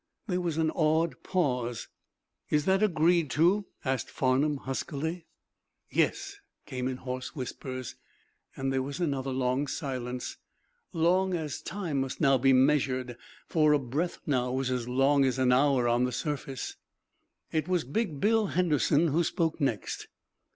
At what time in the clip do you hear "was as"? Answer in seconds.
14.51-14.89